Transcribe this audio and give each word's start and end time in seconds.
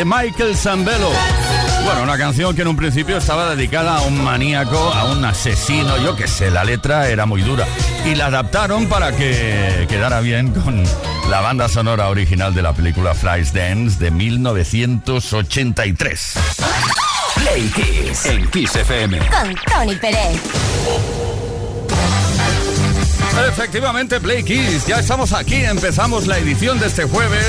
De 0.00 0.04
Michael 0.06 0.56
Zambello. 0.56 1.10
Bueno, 1.84 2.04
una 2.04 2.16
canción 2.16 2.56
que 2.56 2.62
en 2.62 2.68
un 2.68 2.76
principio 2.76 3.18
estaba 3.18 3.54
dedicada 3.54 3.98
a 3.98 4.02
un 4.02 4.24
maníaco, 4.24 4.78
a 4.78 5.12
un 5.12 5.22
asesino, 5.26 5.98
yo 5.98 6.16
qué 6.16 6.26
sé, 6.26 6.50
la 6.50 6.64
letra 6.64 7.08
era 7.08 7.26
muy 7.26 7.42
dura. 7.42 7.66
Y 8.06 8.14
la 8.14 8.24
adaptaron 8.26 8.86
para 8.86 9.14
que 9.14 9.84
quedara 9.90 10.20
bien 10.20 10.52
con 10.52 10.82
la 11.28 11.42
banda 11.42 11.68
sonora 11.68 12.08
original 12.08 12.54
de 12.54 12.62
la 12.62 12.72
película 12.72 13.12
Flies 13.12 13.52
Dance 13.52 14.02
de 14.02 14.10
1983. 14.10 16.32
Play 17.34 17.68
Kiss 17.68 18.24
en 18.24 18.48
Kiss 18.48 18.76
FM. 18.76 19.18
Con 19.18 19.54
Tony 19.70 19.96
Pérez. 19.96 20.40
Efectivamente, 23.50 24.18
Play 24.18 24.44
Kiss, 24.44 24.86
ya 24.86 25.00
estamos 25.00 25.34
aquí, 25.34 25.56
empezamos 25.56 26.26
la 26.26 26.38
edición 26.38 26.80
de 26.80 26.86
este 26.86 27.04
jueves 27.04 27.44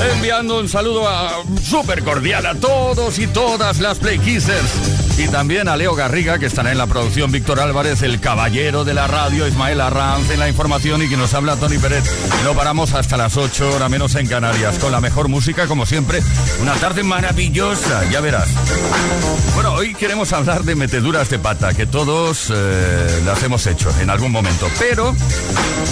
enviando 0.00 0.58
un 0.58 0.68
saludo 0.68 1.08
a, 1.08 1.42
súper 1.62 2.02
cordial 2.02 2.46
a 2.46 2.54
todos 2.54 3.18
y 3.18 3.26
todas 3.26 3.80
las 3.80 3.98
Play 3.98 4.18
Kissers. 4.18 4.95
Y 5.18 5.28
también 5.28 5.66
a 5.68 5.76
Leo 5.76 5.94
Garriga, 5.94 6.38
que 6.38 6.44
estará 6.44 6.72
en 6.72 6.78
la 6.78 6.86
producción, 6.86 7.32
Víctor 7.32 7.58
Álvarez, 7.58 8.02
el 8.02 8.20
caballero 8.20 8.84
de 8.84 8.92
la 8.92 9.06
radio, 9.06 9.46
Ismael 9.48 9.80
Arranz 9.80 10.30
en 10.30 10.38
la 10.38 10.48
información 10.48 11.02
y 11.02 11.08
que 11.08 11.16
nos 11.16 11.32
habla 11.32 11.56
Tony 11.56 11.78
Pérez. 11.78 12.04
No 12.44 12.54
paramos 12.54 12.92
hasta 12.92 13.16
las 13.16 13.38
8, 13.38 13.76
hora 13.76 13.88
menos 13.88 14.14
en 14.14 14.26
Canarias, 14.26 14.78
con 14.78 14.92
la 14.92 15.00
mejor 15.00 15.28
música, 15.28 15.66
como 15.66 15.86
siempre. 15.86 16.22
Una 16.60 16.74
tarde 16.74 17.02
maravillosa, 17.02 18.04
ya 18.10 18.20
verás. 18.20 18.48
Bueno, 19.54 19.72
hoy 19.72 19.94
queremos 19.94 20.34
hablar 20.34 20.64
de 20.64 20.74
meteduras 20.74 21.30
de 21.30 21.38
pata, 21.38 21.72
que 21.72 21.86
todos 21.86 22.52
eh, 22.54 23.22
las 23.24 23.42
hemos 23.42 23.66
hecho 23.66 23.90
en 24.00 24.10
algún 24.10 24.32
momento. 24.32 24.68
Pero 24.78 25.16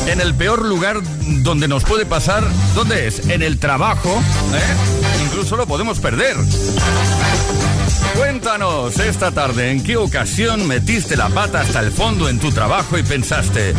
en 0.06 0.20
el 0.20 0.34
peor 0.34 0.66
lugar 0.66 1.00
donde 1.42 1.66
nos 1.66 1.84
puede 1.84 2.04
pasar, 2.04 2.44
¿dónde 2.74 3.06
es? 3.06 3.26
En 3.28 3.42
el 3.42 3.58
trabajo, 3.58 4.22
¿eh? 4.54 5.24
Incluso 5.24 5.56
lo 5.56 5.66
podemos 5.66 5.98
perder. 5.98 6.36
Cuéntanos 8.16 8.98
esta 8.98 9.32
tarde 9.32 9.70
en 9.70 9.82
qué 9.82 9.96
ocasión 9.96 10.66
metiste 10.66 11.16
la 11.16 11.28
pata 11.28 11.60
hasta 11.60 11.80
el 11.80 11.90
fondo 11.90 12.28
en 12.28 12.38
tu 12.38 12.52
trabajo 12.52 12.98
y 12.98 13.02
pensaste, 13.02 13.74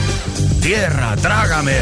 tierra, 0.62 1.16
trágame. 1.16 1.78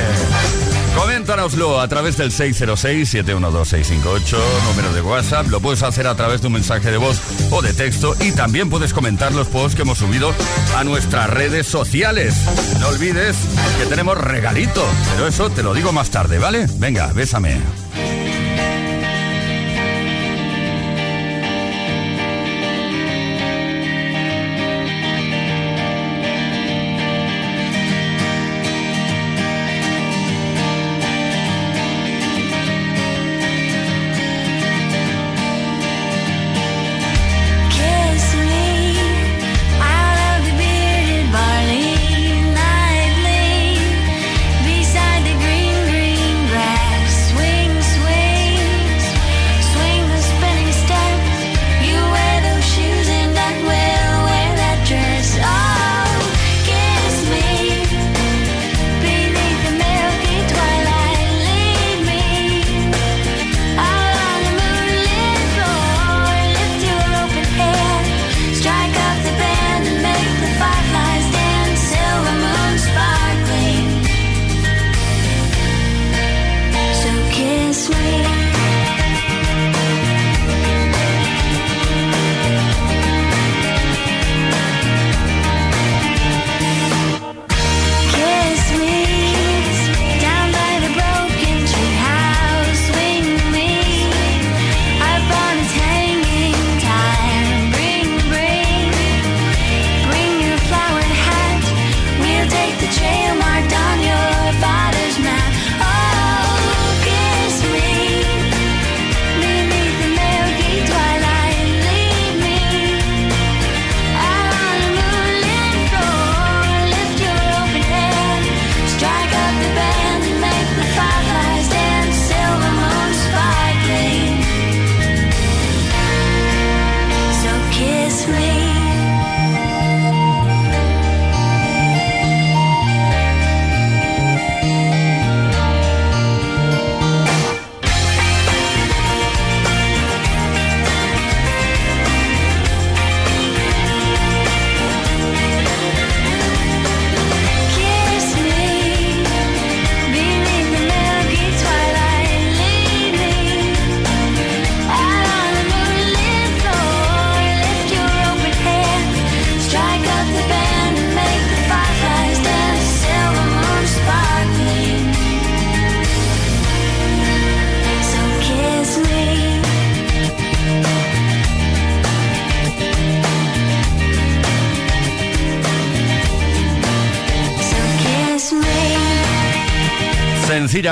Coméntanoslo 0.95 1.81
a 1.81 1.88
través 1.88 2.17
del 2.17 2.31
606-712-658, 2.31 4.38
número 4.65 4.94
de 4.94 5.01
WhatsApp. 5.01 5.47
Lo 5.47 5.59
puedes 5.59 5.81
hacer 5.81 6.05
a 6.05 6.13
través 6.15 6.41
de 6.41 6.47
un 6.47 6.53
mensaje 6.53 6.91
de 6.91 6.97
voz 6.97 7.19
o 7.51 7.63
de 7.63 7.73
texto 7.73 8.15
y 8.19 8.31
también 8.31 8.69
puedes 8.69 8.94
comentar 8.94 9.33
los 9.33 9.47
posts 9.47 9.75
que 9.75 9.81
hemos 9.81 9.97
subido 9.97 10.31
a 10.75 10.83
nuestras 10.83 11.27
redes 11.29 11.65
sociales. 11.65 12.35
No 12.79 12.89
olvides 12.89 13.35
que 13.79 13.88
tenemos 13.88 14.15
regalito, 14.17 14.85
pero 15.15 15.27
eso 15.27 15.50
te 15.50 15.63
lo 15.63 15.73
digo 15.73 15.91
más 15.91 16.11
tarde, 16.11 16.38
¿vale? 16.38 16.67
Venga, 16.77 17.11
bésame. 17.13 17.59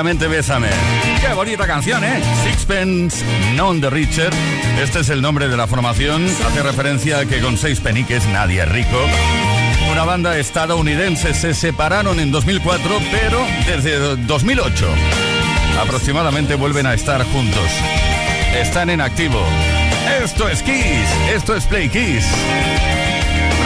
Bésame. 0.02 0.68
Qué 1.20 1.32
bonita 1.32 1.64
canción, 1.64 2.02
¿eh? 2.02 2.20
Sixpence 2.42 3.24
Non 3.54 3.80
the 3.80 3.88
Richer. 3.88 4.32
Este 4.82 5.00
es 5.00 5.10
el 5.10 5.22
nombre 5.22 5.46
de 5.46 5.56
la 5.56 5.68
formación. 5.68 6.26
Hace 6.44 6.60
referencia 6.60 7.20
a 7.20 7.24
que 7.24 7.40
con 7.40 7.56
seis 7.56 7.78
peniques 7.78 8.26
nadie 8.26 8.62
es 8.62 8.68
rico. 8.68 8.98
Una 9.92 10.02
banda 10.02 10.36
estadounidense 10.38 11.34
se 11.34 11.54
separaron 11.54 12.18
en 12.18 12.32
2004, 12.32 12.98
pero 13.12 13.46
desde 13.64 14.16
2008 14.16 14.88
aproximadamente 15.80 16.56
vuelven 16.56 16.86
a 16.86 16.94
estar 16.94 17.22
juntos. 17.26 17.70
Están 18.56 18.90
en 18.90 19.00
activo. 19.02 19.40
Esto 20.20 20.48
es 20.48 20.64
Kiss, 20.64 21.32
esto 21.32 21.54
es 21.54 21.64
Play 21.66 21.88
Kiss. 21.88 22.26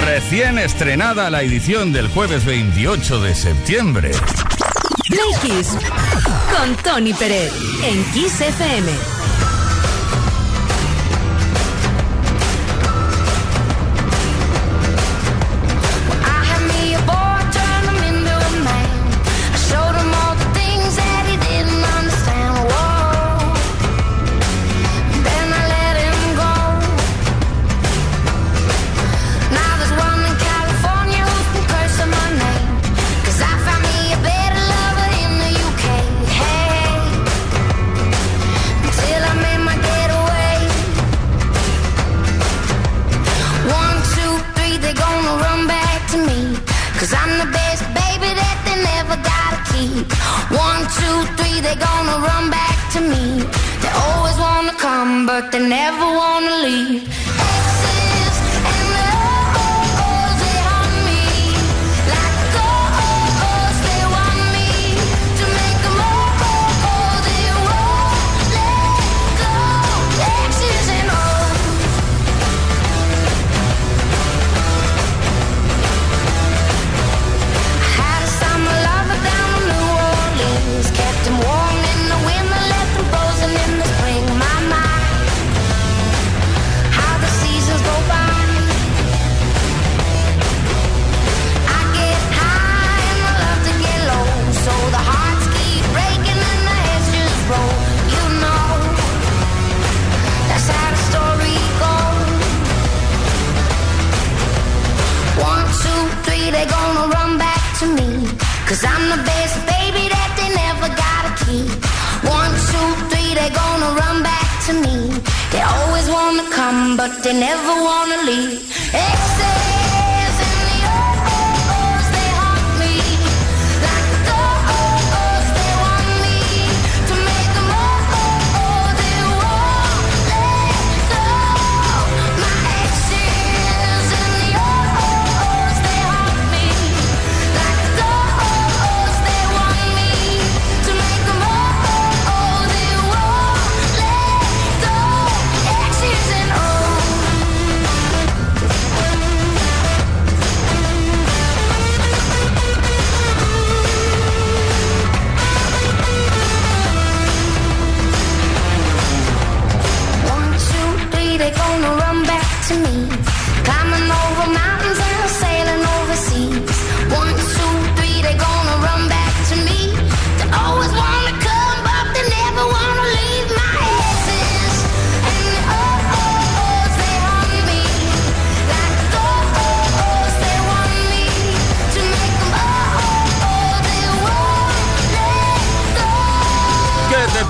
Recién 0.05 0.59
estrenada 0.59 1.31
la 1.31 1.41
edición 1.41 1.95
del 1.95 2.09
jueves 2.09 2.45
28 2.45 3.23
de 3.23 3.35
septiembre. 3.35 4.11
Play 5.09 5.63
con 6.57 6.77
Tony 6.83 7.13
Pérez 7.13 7.53
en 7.85 8.05
Kiss 8.13 8.41
FM. 8.41 9.16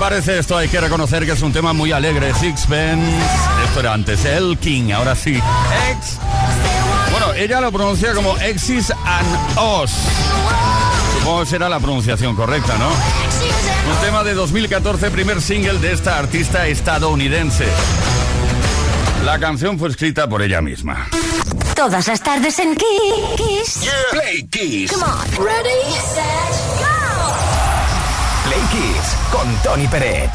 Parece 0.09 0.39
esto? 0.39 0.55
Hay 0.55 0.69
que 0.69 0.79
reconocer 0.79 1.25
que 1.25 1.33
es 1.33 1.41
un 1.41 1.51
tema 1.51 1.73
muy 1.73 1.91
alegre. 1.91 2.33
Sixpence. 2.33 3.11
Esto 3.65 3.81
era 3.81 3.93
antes. 3.93 4.23
El 4.23 4.57
King. 4.57 4.93
Ahora 4.93 5.15
sí. 5.15 5.35
Ex. 5.35 6.17
Bueno, 7.11 7.33
ella 7.33 7.59
lo 7.59 7.73
pronuncia 7.73 8.13
como 8.13 8.37
Exis 8.37 8.89
and 8.89 9.57
Os. 9.57 9.91
Supongo 11.19 11.41
que 11.41 11.45
será 11.47 11.67
la 11.67 11.81
pronunciación 11.81 12.37
correcta, 12.37 12.77
¿no? 12.77 12.87
Un 12.87 13.97
tema 14.01 14.23
de 14.23 14.33
2014, 14.33 15.11
primer 15.11 15.41
single 15.41 15.77
de 15.79 15.91
esta 15.91 16.17
artista 16.17 16.67
estadounidense. 16.67 17.65
La 19.25 19.37
canción 19.39 19.77
fue 19.77 19.89
escrita 19.89 20.29
por 20.29 20.41
ella 20.41 20.61
misma. 20.61 21.09
Todas 21.75 22.07
las 22.07 22.23
tardes 22.23 22.57
en 22.59 22.77
Kiss. 22.77 23.89
Play 24.11 24.47
Kiss. 24.47 24.89
Come 24.93 25.03
on. 25.03 25.45
Ready, 25.45 25.91
set, 26.13 26.66
Tony 29.63 29.87
Peret. 29.87 30.29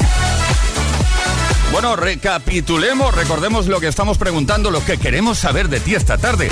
Bueno, 1.71 1.95
recapitulemos, 1.95 3.15
recordemos 3.15 3.65
lo 3.65 3.79
que 3.79 3.87
estamos 3.87 4.19
preguntando, 4.19 4.69
lo 4.69 4.85
que 4.85 4.99
queremos 4.99 5.39
saber 5.39 5.69
de 5.69 5.79
ti 5.79 5.95
esta 5.95 6.19
tarde. 6.19 6.47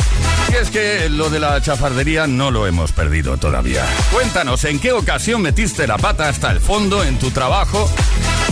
Y 0.51 0.55
es 0.55 0.71
que 0.71 1.09
lo 1.09 1.29
de 1.29 1.39
la 1.39 1.61
chafardería 1.61 2.25
no 2.25 2.49
lo 2.49 2.65
hemos 2.65 2.91
perdido 2.91 3.37
todavía. 3.37 3.85
Cuéntanos, 4.11 4.63
¿en 4.65 4.79
qué 4.79 4.91
ocasión 4.91 5.43
metiste 5.43 5.85
la 5.85 5.99
pata 5.99 6.27
hasta 6.27 6.49
el 6.51 6.59
fondo 6.59 7.03
en 7.03 7.19
tu 7.19 7.29
trabajo 7.29 7.87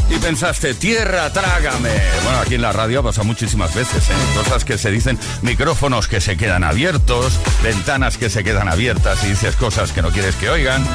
y 0.10 0.18
pensaste, 0.18 0.74
tierra, 0.74 1.32
trágame? 1.32 1.92
Bueno, 2.24 2.40
aquí 2.40 2.56
en 2.56 2.62
la 2.62 2.72
radio 2.72 3.04
pasa 3.04 3.24
muchísimas 3.24 3.74
veces, 3.76 4.10
¿eh? 4.10 4.14
Cosas 4.36 4.66
que 4.66 4.78
se 4.78 4.92
dicen, 4.92 5.20
micrófonos 5.42 6.08
que 6.08 6.22
se 6.22 6.38
quedan 6.38 6.64
abiertos, 6.64 7.40
ventanas 7.64 8.18
que 8.18 8.30
se 8.30 8.44
quedan 8.44 8.70
abiertas 8.70 9.24
y 9.24 9.28
dices 9.28 9.56
cosas 9.56 9.92
que 9.92 10.02
no 10.02 10.10
quieres 10.10 10.36
que 10.36 10.50
oigan 10.50 10.86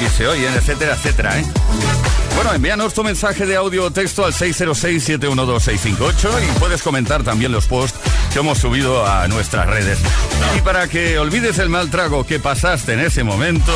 y 0.00 0.06
se 0.16 0.26
oyen, 0.26 0.52
etcétera, 0.54 0.94
etcétera, 0.94 1.38
¿eh? 1.38 1.44
Bueno, 2.34 2.52
envíanos 2.54 2.94
tu 2.94 3.02
mensaje 3.02 3.46
de 3.46 3.56
audio 3.56 3.86
o 3.86 3.90
texto 3.90 4.24
al 4.24 4.32
606-712-658 4.32 6.28
y 6.44 6.58
puedes 6.60 6.82
comentar 6.82 7.24
también 7.24 7.50
los 7.50 7.66
posts 7.66 7.98
que 8.32 8.38
hemos 8.38 8.58
subido 8.58 9.04
a 9.04 9.26
nuestras 9.26 9.66
redes. 9.66 9.98
Y 10.56 10.60
para 10.60 10.86
que 10.86 11.18
olvides 11.18 11.58
el 11.58 11.68
mal 11.68 11.90
trago 11.90 12.24
que 12.24 12.38
pasaste 12.38 12.92
en 12.92 13.00
ese 13.00 13.24
momento 13.24 13.72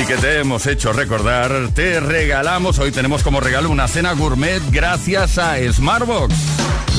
y 0.00 0.06
que 0.06 0.16
te 0.16 0.38
hemos 0.38 0.66
hecho 0.66 0.92
recordar, 0.92 1.52
te 1.74 2.00
regalamos, 2.00 2.78
hoy 2.78 2.90
tenemos 2.90 3.22
como 3.22 3.40
regalo 3.40 3.70
una 3.70 3.88
cena 3.88 4.12
gourmet 4.12 4.62
gracias 4.70 5.36
a 5.38 5.56
Smartbox. 5.72 6.89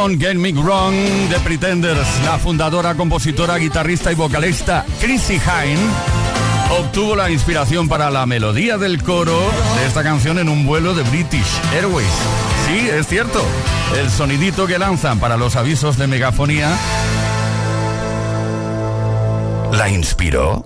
Don't 0.00 0.18
Get 0.18 0.36
Me 0.36 0.50
Wrong 0.52 0.94
de 1.28 1.38
Pretenders. 1.40 2.08
La 2.24 2.38
fundadora, 2.38 2.94
compositora, 2.94 3.58
guitarrista 3.58 4.10
y 4.10 4.14
vocalista 4.14 4.86
Chrissy 4.98 5.34
Hine 5.34 5.78
obtuvo 6.70 7.14
la 7.14 7.30
inspiración 7.30 7.86
para 7.86 8.10
la 8.10 8.24
melodía 8.24 8.78
del 8.78 9.02
coro 9.02 9.38
de 9.76 9.86
esta 9.86 10.02
canción 10.02 10.38
en 10.38 10.48
un 10.48 10.64
vuelo 10.64 10.94
de 10.94 11.02
British 11.02 11.60
Airways. 11.74 12.08
Sí, 12.66 12.88
es 12.88 13.08
cierto. 13.08 13.44
El 13.94 14.10
sonidito 14.10 14.66
que 14.66 14.78
lanzan 14.78 15.20
para 15.20 15.36
los 15.36 15.54
avisos 15.56 15.98
de 15.98 16.06
megafonía 16.06 16.74
la 19.70 19.90
inspiró. 19.90 20.64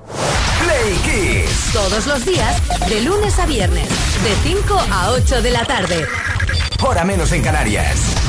Play 0.63 0.95
Kiss. 1.03 1.73
Todos 1.73 2.07
los 2.07 2.25
días, 2.25 2.63
de 2.89 3.01
lunes 3.01 3.37
a 3.41 3.47
viernes, 3.47 3.89
de 3.89 4.49
5 4.49 4.81
a 4.93 5.11
8 5.11 5.43
de 5.43 5.51
la 5.51 5.65
tarde. 5.65 6.07
Hora 6.81 7.03
menos 7.03 7.33
en 7.33 7.43
Canarias. 7.43 8.24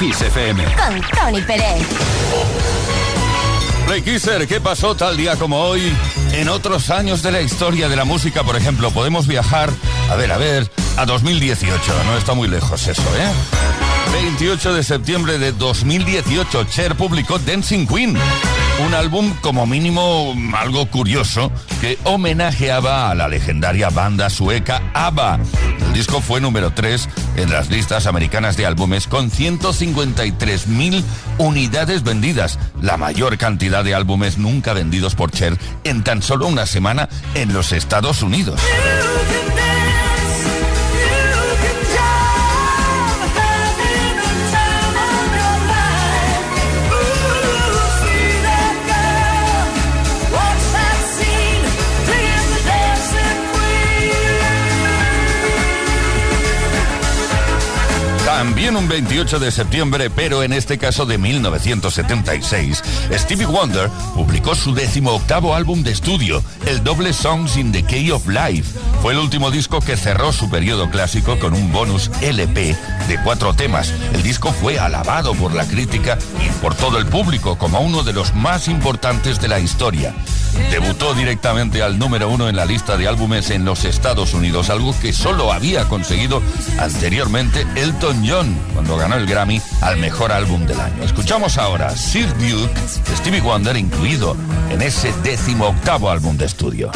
Kiss 0.00 0.22
FM. 0.22 0.64
Con 0.64 0.98
Tony 1.14 1.42
Pérez. 1.42 1.86
Play 3.86 4.00
Kisser, 4.00 4.48
¿qué 4.48 4.58
pasó 4.58 4.94
tal 4.94 5.14
día 5.18 5.36
como 5.36 5.60
hoy? 5.60 5.94
En 6.32 6.48
otros 6.48 6.88
años 6.88 7.22
de 7.22 7.30
la 7.30 7.42
historia 7.42 7.86
de 7.86 7.96
la 7.96 8.06
música, 8.06 8.42
por 8.42 8.56
ejemplo, 8.56 8.90
podemos 8.92 9.26
viajar, 9.26 9.68
a 10.08 10.16
ver, 10.16 10.32
a 10.32 10.38
ver, 10.38 10.70
a 10.96 11.04
2018. 11.04 12.04
No 12.06 12.16
está 12.16 12.32
muy 12.32 12.48
lejos 12.48 12.86
eso, 12.88 13.02
¿eh? 13.02 13.30
28 14.14 14.72
de 14.72 14.82
septiembre 14.84 15.38
de 15.38 15.52
2018, 15.52 16.64
Cher 16.64 16.94
publicó 16.94 17.38
Dancing 17.38 17.86
Queen 17.86 18.16
un 18.86 18.94
álbum 18.94 19.34
como 19.40 19.66
mínimo 19.66 20.34
algo 20.56 20.86
curioso 20.86 21.52
que 21.80 21.98
homenajeaba 22.04 23.10
a 23.10 23.14
la 23.14 23.28
legendaria 23.28 23.90
banda 23.90 24.30
sueca 24.30 24.82
ABBA. 24.94 25.38
El 25.86 25.92
disco 25.92 26.20
fue 26.20 26.40
número 26.40 26.72
3 26.72 27.08
en 27.36 27.50
las 27.50 27.70
listas 27.70 28.06
americanas 28.06 28.56
de 28.56 28.66
álbumes 28.66 29.06
con 29.06 29.30
153.000 29.30 31.02
unidades 31.38 32.02
vendidas, 32.02 32.58
la 32.80 32.96
mayor 32.96 33.38
cantidad 33.38 33.84
de 33.84 33.94
álbumes 33.94 34.38
nunca 34.38 34.72
vendidos 34.72 35.14
por 35.14 35.30
Cher 35.30 35.58
en 35.84 36.02
tan 36.02 36.22
solo 36.22 36.46
una 36.46 36.66
semana 36.66 37.08
en 37.34 37.52
los 37.52 37.72
Estados 37.72 38.22
Unidos. 38.22 38.60
También 58.40 58.74
un 58.74 58.88
28 58.88 59.38
de 59.38 59.50
septiembre, 59.50 60.08
pero 60.08 60.42
en 60.42 60.54
este 60.54 60.78
caso 60.78 61.04
de 61.04 61.18
1976, 61.18 62.82
Stevie 63.12 63.44
Wonder 63.44 63.90
publicó 64.14 64.54
su 64.54 64.72
décimo 64.72 65.10
octavo 65.10 65.54
álbum 65.54 65.82
de 65.82 65.90
estudio, 65.90 66.42
el 66.64 66.82
doble 66.82 67.12
Songs 67.12 67.58
in 67.58 67.70
the 67.70 67.82
Key 67.82 68.10
of 68.10 68.26
Life. 68.26 68.78
Fue 69.02 69.12
el 69.12 69.18
último 69.18 69.50
disco 69.50 69.80
que 69.80 69.98
cerró 69.98 70.32
su 70.32 70.48
periodo 70.48 70.88
clásico 70.88 71.38
con 71.38 71.52
un 71.52 71.70
bonus 71.70 72.10
LP 72.22 72.74
de 73.08 73.22
cuatro 73.22 73.52
temas. 73.52 73.92
El 74.14 74.22
disco 74.22 74.54
fue 74.54 74.78
alabado 74.78 75.34
por 75.34 75.52
la 75.52 75.66
crítica 75.66 76.16
y 76.42 76.48
por 76.62 76.74
todo 76.74 76.96
el 76.96 77.04
público 77.04 77.58
como 77.58 77.80
uno 77.80 78.04
de 78.04 78.14
los 78.14 78.34
más 78.34 78.68
importantes 78.68 79.38
de 79.38 79.48
la 79.48 79.60
historia. 79.60 80.14
Debutó 80.70 81.14
directamente 81.14 81.82
al 81.82 81.98
número 81.98 82.28
uno 82.28 82.48
en 82.48 82.56
la 82.56 82.64
lista 82.64 82.96
de 82.96 83.08
álbumes 83.08 83.50
en 83.50 83.64
los 83.64 83.84
Estados 83.84 84.34
Unidos, 84.34 84.70
algo 84.70 84.94
que 85.00 85.12
solo 85.12 85.52
había 85.52 85.88
conseguido 85.88 86.42
anteriormente 86.78 87.66
Elton 87.76 88.24
John 88.26 88.29
cuando 88.74 88.96
ganó 88.96 89.16
el 89.16 89.26
Grammy 89.26 89.60
al 89.80 89.96
mejor 89.96 90.30
álbum 90.30 90.64
del 90.64 90.78
año. 90.78 91.02
Escuchamos 91.02 91.58
ahora 91.58 91.90
Sir 91.90 92.28
Duke, 92.34 92.72
Stevie 93.16 93.40
Wonder 93.40 93.76
incluido 93.76 94.36
en 94.70 94.82
ese 94.82 95.12
décimo 95.24 95.66
octavo 95.66 96.08
álbum 96.08 96.36
de 96.36 96.44
estudio. 96.44 96.92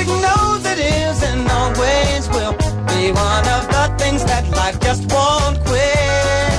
music 0.00 0.22
knows 0.22 0.64
it 0.64 0.78
is 0.78 1.22
and 1.22 1.48
always 1.50 2.28
will 2.30 2.52
be 2.88 3.12
one 3.12 3.46
of 3.56 3.66
the 3.68 3.94
things 3.98 4.24
that 4.24 4.48
life 4.56 4.78
just 4.80 5.02
won't 5.12 5.58
quit. 5.66 6.52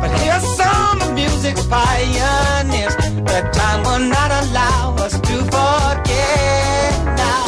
But 0.00 0.10
here's 0.20 0.46
some 0.56 1.02
of 1.02 1.12
music's 1.14 1.66
pioneers 1.66 2.96
that 3.28 3.52
time 3.52 3.82
will 3.84 4.08
not 4.08 4.30
allow 4.42 4.96
us 5.04 5.12
to 5.20 5.36
forget 5.52 6.92
now. 7.16 7.44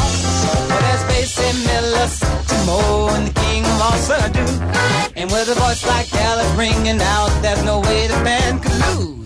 Well, 0.69 0.81
there's 0.87 1.05
Basie 1.11 1.57
Miller, 1.67 2.09
Timo, 2.49 3.17
and 3.17 3.29
the 3.29 3.41
King 3.41 3.65
of 3.65 3.81
all 3.81 3.99
Sadu. 4.09 4.47
And 5.17 5.31
with 5.31 5.49
a 5.49 5.55
voice 5.55 5.87
like 5.87 6.11
Gallup 6.11 6.59
ringing 6.59 7.01
out, 7.01 7.31
there's 7.43 7.65
no 7.65 7.81
way 7.81 8.07
the 8.09 8.21
band 8.25 8.63
could 8.63 8.77
lose. 8.87 9.26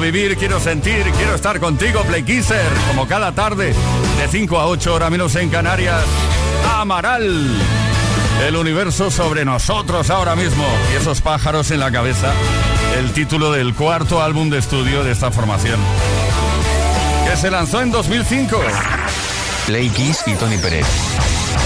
Vivir, 0.00 0.36
quiero 0.36 0.58
sentir, 0.58 1.04
quiero 1.16 1.34
estar 1.34 1.60
contigo, 1.60 2.02
Play 2.02 2.22
Kisser, 2.22 2.66
como 2.88 3.06
cada 3.06 3.32
tarde, 3.32 3.74
de 4.18 4.28
5 4.28 4.58
a 4.58 4.66
8 4.66 4.94
horas 4.94 5.10
menos 5.10 5.34
en 5.36 5.50
Canarias. 5.50 6.04
Amaral. 6.74 7.46
El 8.46 8.56
universo 8.56 9.10
sobre 9.10 9.44
nosotros 9.44 10.08
ahora 10.10 10.34
mismo 10.34 10.64
y 10.92 10.96
esos 10.96 11.20
pájaros 11.20 11.70
en 11.70 11.80
la 11.80 11.92
cabeza. 11.92 12.32
El 12.98 13.12
título 13.12 13.52
del 13.52 13.74
cuarto 13.74 14.22
álbum 14.22 14.48
de 14.48 14.58
estudio 14.58 15.04
de 15.04 15.12
esta 15.12 15.30
formación. 15.30 15.78
Que 17.28 17.36
se 17.36 17.50
lanzó 17.50 17.82
en 17.82 17.90
2005. 17.90 18.60
Play 19.66 19.88
Kiss 19.90 20.22
y 20.26 20.34
Tony 20.34 20.56
Pérez. 20.56 20.86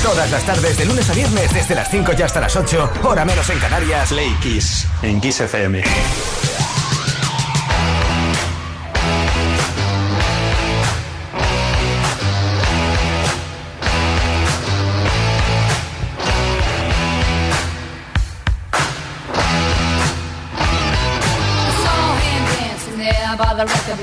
Todas 0.03 0.31
las 0.31 0.44
tardes, 0.44 0.77
de 0.77 0.85
lunes 0.85 1.09
a 1.09 1.14
viernes, 1.14 1.55
desde 1.55 1.75
las 1.75 1.90
5 1.90 2.12
y 2.18 2.23
hasta 2.23 2.40
las 2.40 2.55
8, 2.57 2.90
hora 3.05 3.25
menos 3.25 3.49
en 3.49 3.59
Canarias. 3.59 4.09
Play 4.09 4.35
Kiss, 4.42 4.87
en 5.03 5.20
Kiss 5.20 5.40
FM. 5.40 5.83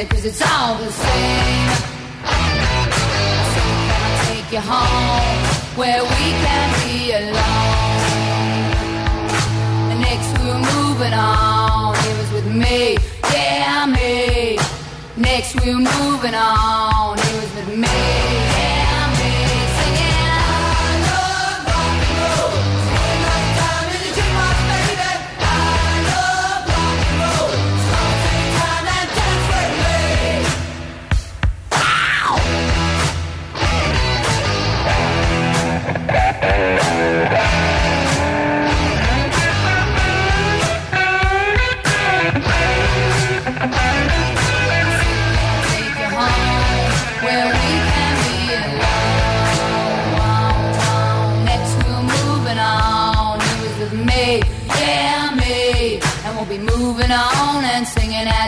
said, 0.00 0.10
cause 0.10 0.24
it's 0.24 0.40
all 0.40 0.76
the 0.76 0.90
same. 0.90 1.68
Said, 3.52 3.70
can 3.86 4.00
I 4.00 4.24
take 4.28 4.50
you 4.52 4.60
home 4.60 5.40
where 5.76 6.02
we 6.02 6.26
can 6.44 6.68
be 6.84 7.12
alone? 7.12 8.00
Next 10.00 10.28
we 10.38 10.46
were 10.46 10.64
moving 10.74 11.12
on, 11.12 11.94
he 12.02 12.10
was 12.18 12.30
with 12.32 12.46
me, 12.46 12.96
yeah, 13.32 13.86
me. 13.86 14.58
Next 15.16 15.54
we 15.60 15.74
were 15.74 15.80
moving 15.80 16.34
on, 16.34 17.18
he 17.18 17.32
was 17.34 17.54
with 17.56 17.68
me, 17.76 18.39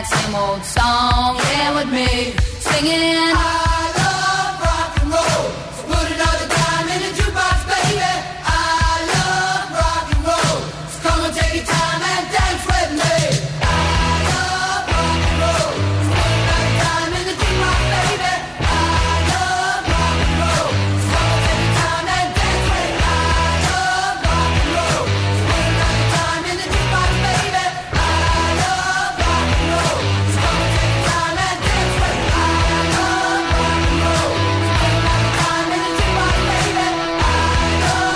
that 0.03 0.25
same 0.25 0.35
old 0.35 0.63
song, 0.65 1.37
yeah, 1.53 1.73
with 1.75 1.91
me. 1.91 2.33
Singing. 2.59 3.62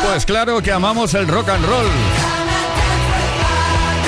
Pues 0.09 0.25
claro 0.25 0.61
que 0.61 0.71
amamos 0.71 1.13
el 1.13 1.27
rock 1.27 1.49
and 1.49 1.65
roll. 1.65 1.85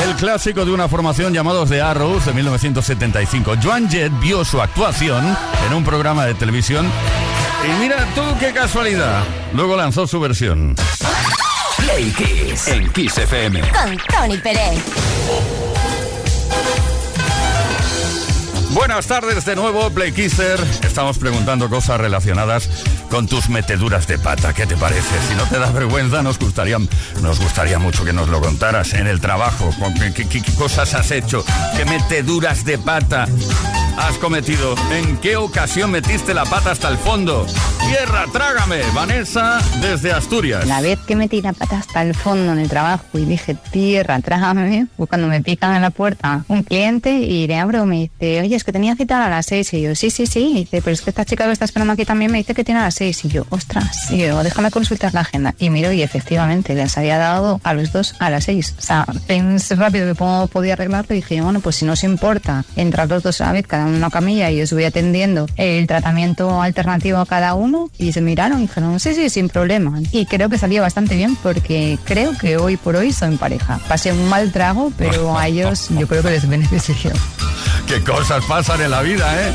El 0.08 0.16
clásico 0.16 0.64
de 0.64 0.72
una 0.72 0.88
formación 0.88 1.34
llamados 1.34 1.70
The 1.70 1.82
Arrows 1.82 2.26
de 2.26 2.34
1975. 2.34 3.56
Joan 3.62 3.90
Jett 3.90 4.12
vio 4.20 4.46
su 4.46 4.62
actuación 4.62 5.38
en 5.68 5.74
un 5.74 5.84
programa 5.84 6.26
de 6.26 6.34
televisión 6.36 6.90
y 7.68 7.82
mira 7.82 8.08
tú 8.16 8.22
qué 8.40 8.54
casualidad. 8.54 9.24
Luego 9.54 9.76
lanzó 9.76 10.08
su 10.08 10.20
versión. 10.20 10.76
Play 11.78 12.12
Kiss 12.12 12.70
en 12.70 12.92
Kiss 12.92 13.18
FM. 13.18 13.62
Con 13.62 13.98
Tony 13.98 14.38
Pérez. 14.38 14.80
Buenas 18.72 19.08
tardes 19.08 19.46
de 19.46 19.56
nuevo, 19.56 19.90
Play 19.90 20.12
Kisser. 20.12 20.60
Estamos 20.84 21.18
preguntando 21.18 21.70
cosas 21.70 22.00
relacionadas 22.00 22.70
con 23.10 23.28
tus 23.28 23.50
meteduras 23.50 24.08
de 24.08 24.20
pata. 24.20 24.54
¿Qué 24.54 24.68
te 24.68 24.76
parece? 24.78 25.08
Si 25.28 25.36
no 25.36 25.44
te 25.46 25.58
da 25.58 25.72
vergüenza, 25.72 26.22
nos 26.22 26.38
gustaría, 26.38 26.78
nos 27.22 27.40
gustaría 27.40 27.80
mucho 27.80 28.06
que 28.06 28.14
nos 28.14 28.30
lo 28.30 28.40
contaras 28.42 28.94
en 28.94 29.08
el 29.08 29.20
trabajo. 29.20 29.74
con 29.80 29.94
¿Qué, 29.96 30.14
qué- 30.14 30.28
qué 30.28 30.44
cosas 30.56 30.94
has 30.94 31.10
hecho? 31.12 31.44
¿Qué 31.76 31.86
meteduras 31.86 32.64
de 32.64 32.78
pata 32.78 33.28
has 33.98 34.18
cometido? 34.18 34.76
¿En 34.92 35.18
qué 35.18 35.36
ocasión 35.36 35.92
metiste 35.92 36.34
la 36.34 36.46
pata 36.46 36.72
hasta 36.72 36.90
el 36.90 36.98
fondo? 36.98 37.46
Tierra, 37.88 38.26
trágame. 38.32 38.82
Vanessa, 38.94 39.60
desde 39.82 40.12
Asturias. 40.12 40.68
La 40.68 40.82
vez 40.82 41.00
que 41.08 41.16
metí 41.16 41.42
la 41.42 41.54
pata 41.54 41.80
hasta 41.80 42.02
el 42.02 42.14
fondo 42.14 42.54
en 42.54 42.60
el 42.60 42.70
trabajo 42.70 43.06
y 43.14 43.26
dije, 43.26 43.56
tierra, 43.72 44.20
trágame, 44.20 44.88
cuando 45.08 45.28
me 45.28 45.42
pican 45.42 45.76
en 45.76 45.82
la 45.82 45.90
puerta 45.90 46.44
un 46.48 46.64
cliente 46.64 47.14
y 47.14 47.48
le 47.48 47.58
abro 47.58 47.86
me 47.86 48.10
dice, 48.20 48.42
oye, 48.42 48.56
es 48.56 48.64
que 48.64 48.72
tenía 48.72 48.96
cita 48.96 49.26
a 49.26 49.30
las 49.30 49.46
seis. 49.46 49.74
Y 49.74 49.82
yo, 49.82 49.96
sí, 49.96 50.10
sí, 50.10 50.28
sí. 50.28 50.52
Y 50.52 50.60
dice, 50.60 50.82
pero 50.82 50.94
es 50.94 51.02
que 51.02 51.10
esta 51.10 51.26
chica 51.26 51.46
que 51.46 51.52
está 51.52 51.66
esperando 51.66 51.94
aquí 51.94 52.06
también 52.06 52.32
me 52.32 52.38
dice 52.38 52.54
que 52.54 52.64
tiene 52.64 52.82
a 52.82 52.84
las 52.84 52.96
seis. 52.96 53.24
Y 53.26 53.30
yo, 53.30 53.46
ostras. 53.50 54.12
Y 54.12 54.18
yo, 54.18 54.44
déjame 54.44 54.72
consultar 54.72 55.14
la 55.14 55.22
agenda. 55.22 55.56
Y 55.60 55.70
miro 55.70 55.92
y 55.92 56.02
efectivamente 56.02 56.76
les 56.76 56.98
había 56.98 57.18
dado 57.18 57.60
a 57.64 57.74
los 57.74 57.92
dos 57.92 58.16
a 58.20 58.30
las 58.30 58.46
seis. 58.46 58.76
O 58.78 58.82
sea, 58.82 59.06
pensé 59.28 59.76
rápido 59.76 60.14
que 60.14 60.48
podía 60.52 60.74
arreglarlo 60.74 61.16
y 61.16 61.22
dije, 61.22 61.42
bueno, 61.42 61.60
pues 61.60 61.78
si 61.78 61.86
no 61.86 61.94
os 61.94 62.04
importa, 62.04 62.66
entrar 62.76 63.10
los 63.10 63.24
dos 63.24 63.42
a 63.42 63.48
la 63.48 63.52
vez, 63.54 63.68
uno 63.84 63.92
en 63.92 63.98
una 63.98 64.10
camilla 64.10 64.52
y 64.52 64.62
os 64.62 64.72
voy 64.72 64.86
atendiendo 64.86 65.48
el 65.58 65.88
tratamiento 65.88 66.62
alternativo 66.62 67.20
a 67.20 67.26
cada 67.26 67.54
uno. 67.54 67.90
Y 67.98 68.12
se 68.12 68.22
miraron 68.22 68.60
y 68.60 68.62
dijeron, 68.64 69.00
sí, 69.00 69.14
sí, 69.14 69.30
sin 69.30 69.50
problema. 69.50 70.00
Y 70.12 70.26
creo 70.26 70.50
que 70.50 70.58
salió 70.58 70.82
bastante 70.82 71.16
bien 71.16 71.36
porque 71.36 71.98
creo 72.04 72.38
que 72.38 72.58
hoy 72.58 72.78
por 72.78 72.96
hoy 72.96 73.12
son 73.12 73.38
pareja. 73.38 73.80
Pasé 73.88 74.12
un 74.12 74.30
mal 74.30 74.52
trago, 74.52 74.92
pero 74.98 75.38
a 75.38 75.48
ellos 75.48 75.90
yo 75.90 76.08
creo 76.08 76.24
que 76.24 76.32
les 76.32 76.48
benefició. 76.48 77.12
Qué 77.88 78.02
cosas 78.04 78.44
pasan 78.46 78.82
en 78.82 78.92
la 78.92 79.02
vida, 79.02 79.26
¿eh? 79.48 79.52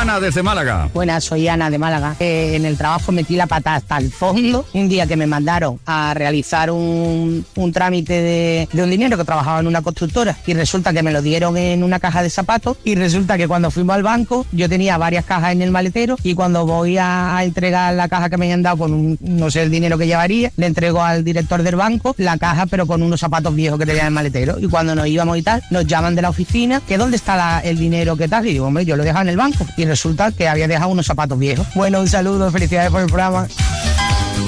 Ana, 0.00 0.18
desde 0.18 0.42
Málaga. 0.42 0.88
Buenas, 0.92 1.24
soy 1.24 1.46
Ana 1.46 1.70
de 1.70 1.78
Málaga. 1.78 2.16
Eh, 2.18 2.52
en 2.56 2.64
el 2.64 2.76
trabajo 2.76 3.12
metí 3.12 3.36
la 3.36 3.46
pata 3.46 3.74
hasta 3.76 3.96
el 3.98 4.10
fondo. 4.10 4.66
Un 4.74 4.88
día 4.88 5.06
que 5.06 5.16
me 5.16 5.26
mandaron 5.26 5.78
a 5.86 6.12
realizar 6.14 6.70
un, 6.70 7.44
un 7.54 7.72
trámite 7.72 8.12
de, 8.14 8.68
de 8.72 8.82
un 8.82 8.90
dinero 8.90 9.16
que 9.16 9.24
trabajaba 9.24 9.60
en 9.60 9.66
una 9.66 9.82
constructora 9.82 10.36
y 10.46 10.54
resulta 10.54 10.92
que 10.92 11.02
me 11.02 11.12
lo 11.12 11.22
dieron 11.22 11.56
en 11.56 11.84
una 11.84 12.00
caja 12.00 12.22
de 12.22 12.30
zapatos 12.30 12.76
y 12.84 12.96
resulta 12.96 13.36
que 13.38 13.46
cuando 13.46 13.70
fuimos 13.70 13.94
al 13.94 14.02
banco 14.02 14.46
yo 14.52 14.68
tenía 14.68 14.98
varias 14.98 15.24
cajas 15.26 15.52
en 15.52 15.62
el 15.62 15.70
maletero 15.70 16.16
y 16.22 16.34
cuando 16.34 16.66
voy 16.66 16.98
a, 16.98 17.36
a 17.36 17.44
entregar 17.44 17.94
la 17.94 18.08
caja 18.08 18.28
que 18.30 18.36
me 18.36 18.46
habían 18.46 18.62
dado 18.62 18.78
con 18.78 18.92
un, 18.92 19.18
no 19.20 19.50
sé 19.50 19.62
el 19.62 19.70
dinero 19.70 19.96
que 19.96 20.06
llevaría, 20.06 20.50
le 20.56 20.66
entrego 20.66 21.02
al 21.02 21.24
director 21.24 21.62
del 21.62 21.76
banco 21.76 22.14
la 22.18 22.36
caja 22.38 22.66
pero 22.66 22.86
con 22.86 23.02
unos 23.02 23.20
zapatos 23.20 23.54
viejos 23.54 23.78
que 23.78 23.86
tenía 23.86 24.02
en 24.02 24.08
el 24.08 24.14
maletero 24.14 24.56
y 24.58 24.66
cuando 24.66 24.94
nos 24.94 25.06
íbamos 25.06 25.38
y 25.38 25.42
tal 25.42 25.62
nos 25.70 25.86
llaman 25.86 26.14
de 26.14 26.22
la 26.22 26.30
oficina 26.30 26.80
que 26.86 26.98
dónde 26.98 27.16
está 27.16 27.36
la- 27.36 27.43
el 27.64 27.78
dinero 27.78 28.16
que 28.16 28.28
tal 28.28 28.46
y 28.46 28.52
digo 28.52 28.66
hombre 28.66 28.84
yo 28.84 28.96
lo 28.96 29.02
he 29.02 29.06
dejado 29.06 29.22
en 29.22 29.28
el 29.30 29.36
banco 29.36 29.66
y 29.76 29.84
resulta 29.84 30.32
que 30.32 30.48
había 30.48 30.68
dejado 30.68 30.90
unos 30.90 31.06
zapatos 31.06 31.38
viejos. 31.38 31.66
Bueno, 31.74 32.00
un 32.00 32.08
saludo, 32.08 32.50
felicidades 32.50 32.90
por 32.90 33.00
el 33.00 33.06
programa. 33.06 33.46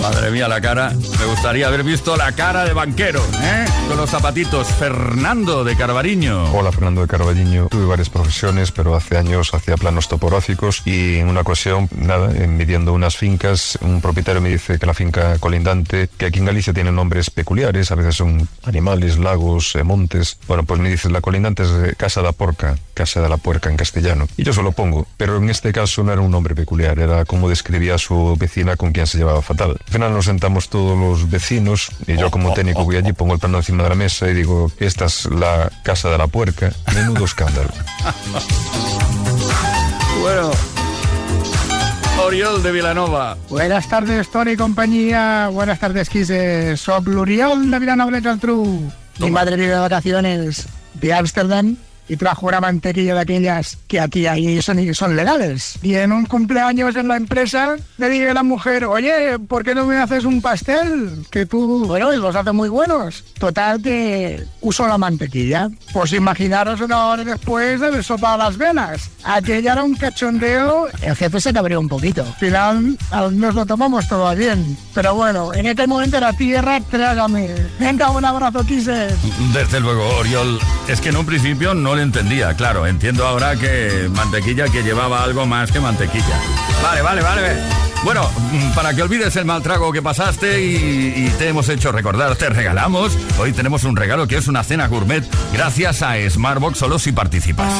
Madre 0.00 0.30
mía, 0.30 0.48
la 0.48 0.60
cara. 0.60 0.92
Me 1.18 1.26
gustaría 1.26 1.66
haber 1.66 1.82
visto 1.82 2.16
la 2.16 2.32
cara 2.32 2.64
de 2.64 2.72
banquero, 2.72 3.20
¿eh? 3.42 3.64
Con 3.88 3.96
los 3.96 4.10
zapatitos. 4.10 4.68
Fernando 4.68 5.64
de 5.64 5.76
Carvariño. 5.76 6.52
Hola, 6.52 6.70
Fernando 6.70 7.00
de 7.00 7.08
Carballiño. 7.08 7.68
Tuve 7.68 7.86
varias 7.86 8.10
profesiones, 8.10 8.72
pero 8.72 8.94
hace 8.94 9.16
años 9.16 9.54
hacía 9.54 9.76
planos 9.76 10.08
topográficos 10.08 10.82
y 10.84 11.16
en 11.16 11.28
una 11.28 11.40
ocasión, 11.40 11.88
nada, 11.96 12.32
eh, 12.34 12.46
midiendo 12.46 12.92
unas 12.92 13.16
fincas, 13.16 13.78
un 13.80 14.00
propietario 14.00 14.40
me 14.40 14.48
dice 14.48 14.78
que 14.78 14.86
la 14.86 14.94
finca 14.94 15.38
colindante, 15.38 16.08
que 16.16 16.26
aquí 16.26 16.38
en 16.38 16.46
Galicia 16.46 16.72
tiene 16.72 16.92
nombres 16.92 17.30
peculiares, 17.30 17.90
a 17.90 17.94
veces 17.94 18.16
son 18.16 18.48
animales, 18.64 19.18
lagos, 19.18 19.74
eh, 19.76 19.82
montes. 19.82 20.38
Bueno, 20.46 20.64
pues 20.64 20.80
me 20.80 20.90
dice, 20.90 21.10
la 21.10 21.20
colindante 21.20 21.62
es 21.62 21.72
de 21.72 21.94
Casa 21.94 22.22
da 22.22 22.32
Porca, 22.32 22.76
Casa 22.94 23.20
de 23.20 23.28
la 23.28 23.36
Puerca 23.36 23.70
en 23.70 23.76
castellano. 23.76 24.28
Y 24.36 24.44
yo 24.44 24.52
se 24.52 24.62
lo 24.62 24.72
pongo, 24.72 25.06
pero 25.16 25.36
en 25.36 25.48
este 25.50 25.72
caso 25.72 26.02
no 26.02 26.12
era 26.12 26.20
un 26.20 26.30
nombre 26.30 26.54
peculiar, 26.54 26.98
era 26.98 27.24
como 27.24 27.48
describía 27.48 27.98
su 27.98 28.36
vecina 28.38 28.76
con 28.76 28.92
quien 28.92 29.06
se 29.06 29.18
llevaba 29.18 29.42
fatal. 29.42 29.75
Al 29.86 29.92
final 29.92 30.12
nos 30.12 30.26
sentamos 30.26 30.68
todos 30.68 30.98
los 30.98 31.30
vecinos 31.30 31.90
y 32.06 32.16
yo 32.16 32.30
como 32.30 32.52
técnico 32.54 32.84
voy 32.84 32.96
allí, 32.96 33.12
pongo 33.12 33.34
el 33.34 33.40
plano 33.40 33.58
encima 33.58 33.82
de 33.82 33.88
la 33.88 33.94
mesa 33.94 34.28
y 34.28 34.34
digo, 34.34 34.70
esta 34.78 35.06
es 35.06 35.26
la 35.26 35.70
casa 35.82 36.10
de 36.10 36.18
la 36.18 36.26
puerca. 36.26 36.72
Menudo 36.94 37.24
escándalo. 37.24 37.70
Bueno. 40.20 40.50
Oriol 42.22 42.62
de 42.62 42.72
Vilanova. 42.72 43.36
Buenas 43.50 43.88
tardes, 43.88 44.30
Tony 44.30 44.52
y 44.52 44.56
compañía. 44.56 45.48
Buenas 45.52 45.78
tardes, 45.78 46.08
Quise. 46.08 46.76
Soy 46.76 47.04
L'Oriol 47.04 47.70
de 47.70 47.78
Vilanova 47.78 48.10
de 48.10 48.22
Geltrú. 48.22 48.90
Mi 49.18 49.30
madre 49.30 49.56
vive 49.56 49.72
de 49.72 49.78
vacaciones 49.78 50.66
de 50.94 51.12
Ámsterdam 51.14 51.76
y 52.08 52.16
trajo 52.16 52.46
una 52.46 52.60
mantequilla 52.60 53.14
de 53.14 53.20
aquellas 53.20 53.78
que 53.88 54.00
aquí 54.00 54.26
hay 54.26 54.60
son, 54.62 54.94
son 54.94 55.16
legales. 55.16 55.78
Y 55.82 55.94
en 55.94 56.12
un 56.12 56.26
cumpleaños 56.26 56.96
en 56.96 57.08
la 57.08 57.16
empresa 57.16 57.76
le 57.98 58.08
dije 58.08 58.30
a 58.30 58.34
la 58.34 58.42
mujer, 58.42 58.84
oye, 58.84 59.38
¿por 59.38 59.64
qué 59.64 59.74
no 59.74 59.86
me 59.86 59.96
haces 59.96 60.24
un 60.24 60.40
pastel? 60.40 61.24
Que 61.30 61.46
tú, 61.46 61.86
bueno, 61.86 62.12
los 62.12 62.36
hace 62.36 62.52
muy 62.52 62.68
buenos. 62.68 63.24
Total 63.38 63.82
que 63.82 64.44
uso 64.60 64.86
la 64.86 64.98
mantequilla. 64.98 65.68
Pues 65.92 66.12
imaginaros 66.12 66.80
una 66.80 67.06
hora 67.06 67.24
después 67.24 67.80
de 67.80 67.86
haber 67.86 68.04
sopado 68.04 68.38
las 68.38 68.56
velas. 68.56 69.10
Aquella 69.24 69.72
era 69.72 69.82
un 69.82 69.94
cachondeo. 69.94 70.88
El 71.02 71.16
jefe 71.16 71.40
se 71.40 71.52
cabreó 71.52 71.80
un 71.80 71.88
poquito. 71.88 72.22
Al 72.22 72.34
final 72.34 72.98
nos 73.32 73.54
lo 73.54 73.66
tomamos 73.66 74.08
todo 74.08 74.34
bien. 74.34 74.76
Pero 74.94 75.14
bueno, 75.14 75.52
en 75.54 75.66
este 75.66 75.86
momento 75.86 76.20
la 76.20 76.32
tierra, 76.32 76.80
trágame. 76.80 77.50
Venga, 77.78 78.10
un 78.10 78.24
abrazo, 78.24 78.64
Kisses. 78.64 79.14
Desde 79.52 79.80
luego, 79.80 80.06
Oriol, 80.16 80.58
es 80.88 81.00
que 81.00 81.08
en 81.08 81.16
un 81.16 81.26
principio 81.26 81.74
no 81.74 81.95
le 81.96 82.02
entendía, 82.02 82.54
claro. 82.54 82.86
Entiendo 82.86 83.26
ahora 83.26 83.56
que 83.56 84.08
mantequilla 84.14 84.68
que 84.68 84.82
llevaba 84.82 85.22
algo 85.22 85.46
más 85.46 85.72
que 85.72 85.80
mantequilla. 85.80 86.40
Vale, 86.82 87.02
vale, 87.02 87.22
vale. 87.22 87.42
Bueno, 88.04 88.30
mm, 88.52 88.74
para 88.74 88.94
que 88.94 89.02
olvides 89.02 89.34
el 89.36 89.44
mal 89.44 89.62
trago 89.62 89.90
que 89.92 90.02
pasaste 90.02 90.62
y, 90.62 91.28
te 91.38 91.48
hemos 91.48 91.68
hecho 91.68 91.90
recordar, 91.92 92.36
te 92.36 92.48
regalamos. 92.48 93.16
Hoy 93.38 93.52
tenemos 93.52 93.84
un 93.84 93.96
regalo 93.96 94.28
que 94.28 94.36
es 94.36 94.46
una 94.46 94.62
cena 94.62 94.86
gourmet 94.86 95.24
gracias 95.52 96.02
a 96.02 96.14
Smartbox 96.30 96.78
solo 96.78 96.98
si 96.98 97.12
participas. 97.12 97.72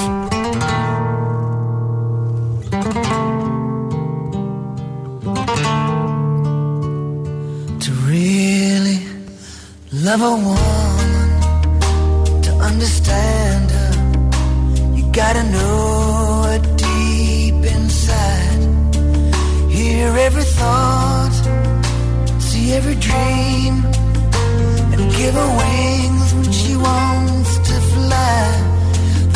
Gotta 15.16 15.44
know 15.44 16.42
her 16.44 16.58
deep 16.76 17.54
inside. 17.74 18.60
Hear 19.70 20.08
every 20.14 20.44
thought, 20.44 21.36
see 22.38 22.74
every 22.74 22.96
dream, 22.96 23.74
and 24.92 25.02
give 25.16 25.32
her 25.32 25.50
wings 25.62 26.34
when 26.34 26.52
she 26.52 26.76
wants 26.76 27.56
to 27.68 27.74
fly. 27.94 28.44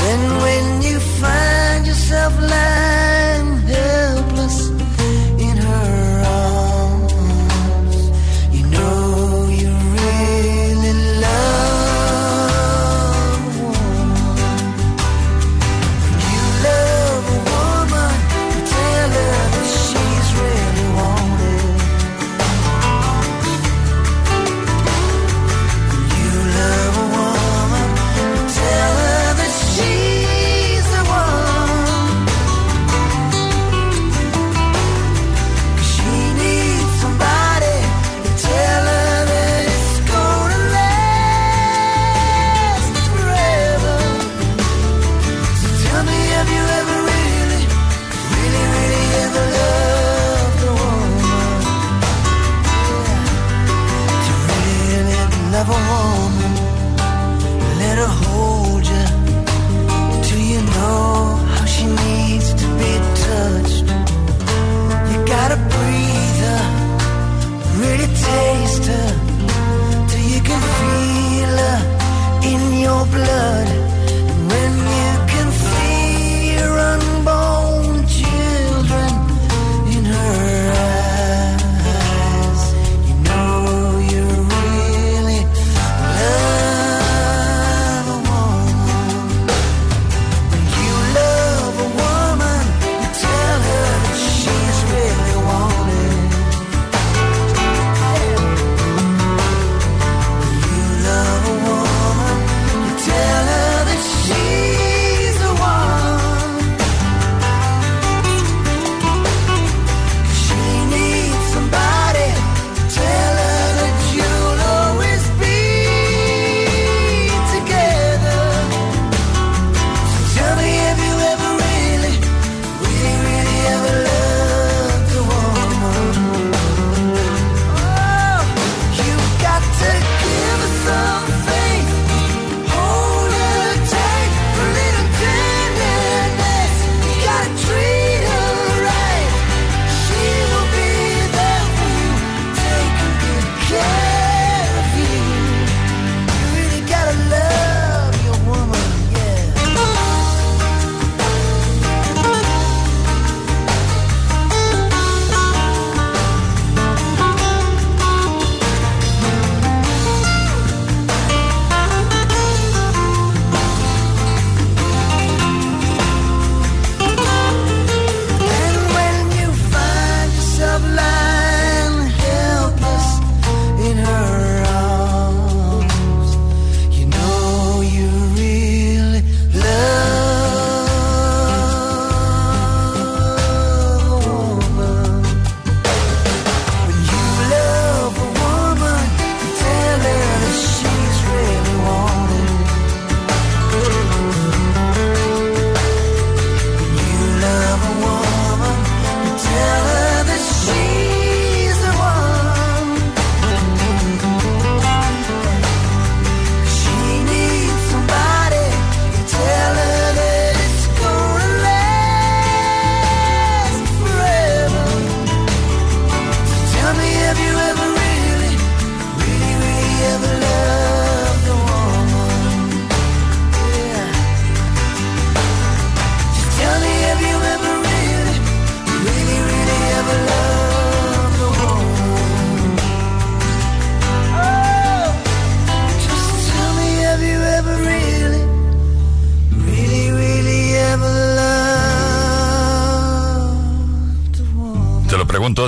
Then 0.02 0.20
when 0.44 0.82
you 0.82 1.00
find 1.00 1.86
yourself 1.86 2.38
lying 2.38 3.56
helpless 3.72 4.69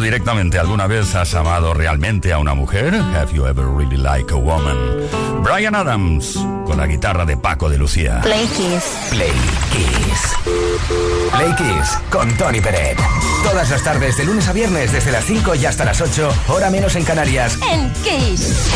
directamente, 0.01 0.59
¿alguna 0.59 0.86
vez 0.86 1.14
has 1.14 1.34
amado 1.34 1.74
realmente 1.74 2.32
a 2.32 2.38
una 2.38 2.55
mujer? 2.55 2.95
Have 2.95 3.32
you 3.32 3.47
ever 3.47 3.66
really 3.66 3.97
liked 3.97 4.30
a 4.32 4.36
woman? 4.36 4.76
Brian 5.43 5.74
Adams, 5.74 6.34
con 6.64 6.78
la 6.78 6.86
guitarra 6.86 7.24
de 7.24 7.36
Paco 7.36 7.68
de 7.68 7.78
Lucía. 7.78 8.20
Play 8.22 8.47
Kiss. 8.47 8.84
Play 9.11 9.32
Kiss. 9.72 10.36
Play 11.36 11.55
Kiss, 11.57 11.99
con 12.11 12.32
Tony 12.36 12.61
Peret. 12.61 12.99
Todas 13.43 13.70
las 13.70 13.82
tardes, 13.82 14.16
de 14.16 14.24
lunes 14.24 14.49
a 14.49 14.53
viernes, 14.53 14.93
desde 14.93 15.12
las 15.12 15.24
5 15.24 15.55
y 15.57 15.66
hasta 15.66 15.84
las 15.84 16.01
8, 16.01 16.32
hora 16.49 16.70
menos 16.70 16.97
en 16.97 17.05
Canarias. 17.05 17.59
En 17.70 17.93
Kiss. 18.03 18.70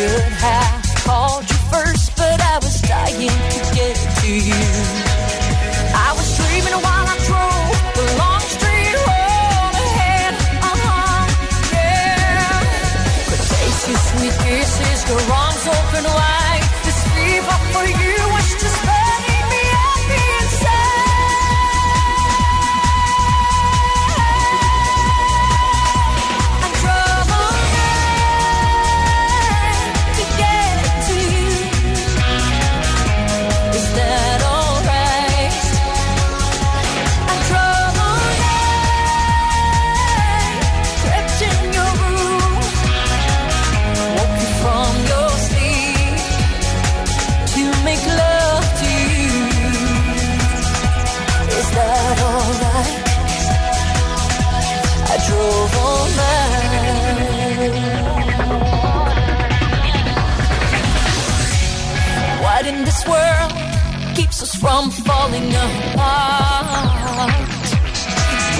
should 0.00 0.32
have. 0.40 0.69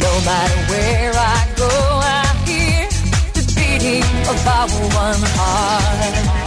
No 0.03 0.12
matter 0.24 0.61
where 0.70 1.12
I 1.14 1.47
go, 1.57 1.68
I 1.68 2.26
hear 2.47 2.89
the 3.35 3.43
beating 3.55 4.05
of 4.28 4.47
our 4.47 4.68
one 4.68 5.22
heart. 5.37 6.39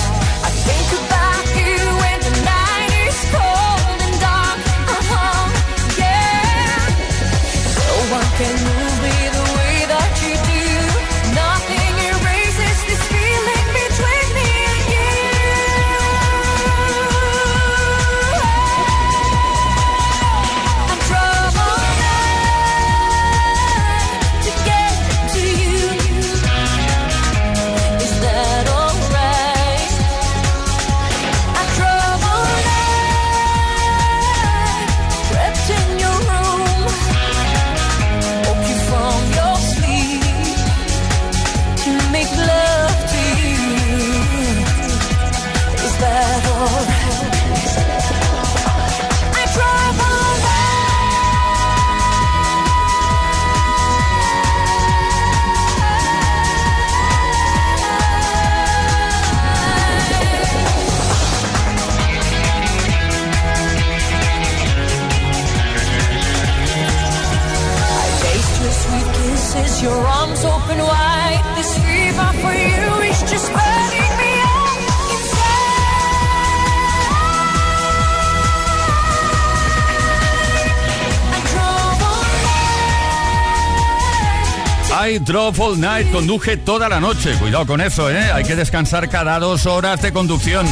I 85.06 85.22
All 85.60 85.80
Night, 85.82 86.12
conduje 86.12 86.56
toda 86.56 86.88
la 86.88 87.01
noche. 87.01 87.36
Cuidado 87.38 87.66
con 87.66 87.82
eso, 87.82 88.10
¿eh? 88.10 88.32
Hay 88.32 88.45
que 88.45 88.56
descansar 88.56 89.10
cada 89.10 89.38
dos 89.38 89.66
horas 89.66 90.01
de 90.01 90.14
conducción. 90.14 90.66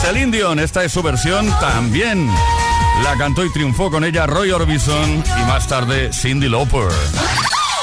Celine 0.00 0.34
Dion, 0.34 0.58
esta 0.58 0.82
es 0.84 0.92
su 0.92 1.02
versión 1.02 1.50
también. 1.60 2.30
La 3.02 3.14
cantó 3.18 3.44
y 3.44 3.52
triunfó 3.52 3.90
con 3.90 4.02
ella 4.02 4.26
Roy 4.26 4.52
Orbison 4.52 5.22
y 5.22 5.42
más 5.46 5.68
tarde 5.68 6.10
Cindy 6.14 6.48
Lauper. 6.48 6.88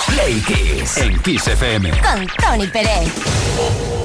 Play 0.07 0.41
Kiss 0.41 0.97
en 0.97 1.19
Kiss 1.21 1.47
FM. 1.47 1.91
Con 1.91 2.27
Tony 2.37 2.67
Pérez. 2.67 4.00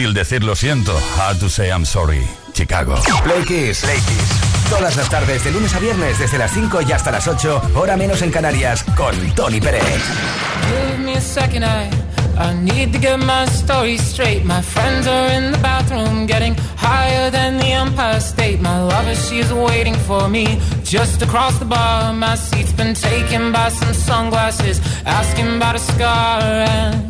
Difícil 0.00 0.14
decir 0.14 0.44
lo 0.44 0.56
siento. 0.56 0.98
Hard 1.18 1.40
to 1.40 1.50
say 1.50 1.68
I'm 1.68 1.84
sorry. 1.84 2.26
Chicago. 2.54 2.94
Play 3.22 3.44
Kiss. 3.44 3.82
Play 3.82 3.96
Kiss. 3.96 4.70
Todas 4.70 4.96
las 4.96 5.10
tardes, 5.10 5.44
de 5.44 5.50
lunes 5.50 5.74
a 5.74 5.78
viernes, 5.78 6.18
desde 6.18 6.38
las 6.38 6.52
5 6.52 6.80
y 6.88 6.92
hasta 6.92 7.10
las 7.10 7.28
8, 7.28 7.72
hora 7.74 7.98
menos 7.98 8.22
en 8.22 8.30
Canarias, 8.30 8.82
con 8.96 9.14
Tony 9.34 9.60
Pérez. 9.60 9.82
Give 9.82 11.04
me 11.04 11.16
a 11.16 11.20
second, 11.20 11.64
I, 11.64 11.90
I 12.38 12.54
need 12.62 12.92
to 12.92 12.98
get 12.98 13.18
my 13.18 13.44
story 13.48 13.98
straight. 13.98 14.42
My 14.42 14.62
friends 14.62 15.06
are 15.06 15.28
in 15.34 15.52
the 15.52 15.58
bathroom, 15.58 16.26
getting 16.26 16.54
higher 16.78 17.30
than 17.30 17.58
the 17.58 17.70
Empire 17.70 18.20
State. 18.20 18.62
My 18.62 18.80
lover, 18.80 19.14
she's 19.14 19.52
waiting 19.52 19.96
for 20.06 20.30
me 20.30 20.58
just 20.82 21.20
across 21.20 21.58
the 21.58 21.66
bar. 21.66 22.14
My 22.14 22.36
seat's 22.36 22.72
been 22.72 22.94
taken 22.94 23.52
by 23.52 23.68
some 23.68 23.92
sunglasses, 23.92 24.80
asking 25.04 25.56
about 25.56 25.76
a 25.76 25.78
scar. 25.78 26.40
And 26.40 27.09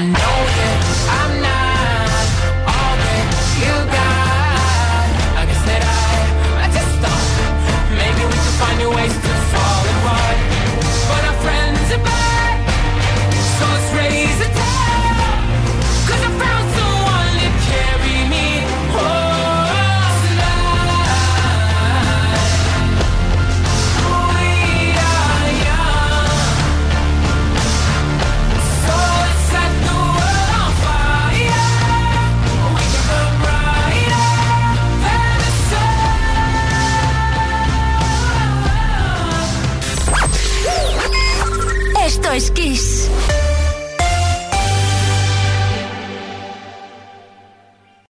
I 0.00 0.06
know 0.06 0.29